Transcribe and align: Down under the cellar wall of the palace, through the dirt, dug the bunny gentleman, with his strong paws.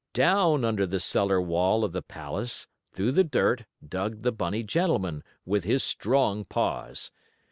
Down 0.13 0.65
under 0.65 0.87
the 0.87 0.99
cellar 0.99 1.39
wall 1.39 1.83
of 1.83 1.91
the 1.91 2.01
palace, 2.01 2.67
through 2.91 3.11
the 3.11 3.23
dirt, 3.23 3.65
dug 3.87 4.23
the 4.23 4.31
bunny 4.31 4.63
gentleman, 4.63 5.23
with 5.45 5.63
his 5.63 5.83
strong 5.83 6.43
paws. 6.43 7.11